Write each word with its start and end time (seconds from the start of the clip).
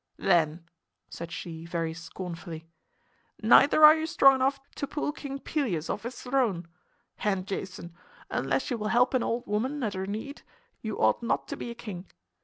"Then," 0.17 0.65
said 1.11 1.31
she 1.31 1.67
very 1.67 1.93
scornfully, 1.93 2.65
"neither 3.39 3.83
are 3.85 3.93
you 3.95 4.07
strong 4.07 4.33
enough 4.33 4.59
to 4.77 4.87
pull 4.87 5.11
King 5.11 5.37
Pelias 5.37 5.91
off 5.91 6.01
his 6.01 6.19
throne. 6.23 6.67
And, 7.19 7.45
Jason, 7.47 7.93
unless 8.27 8.71
you 8.71 8.79
will 8.79 8.87
help 8.87 9.13
an 9.13 9.21
old 9.21 9.45
woman 9.45 9.83
at 9.83 9.93
her 9.93 10.07
need, 10.07 10.41
you 10.81 10.99
ought 10.99 11.21
not 11.21 11.47
to 11.49 11.55
be 11.55 11.69
a 11.69 11.75
king. 11.75 12.07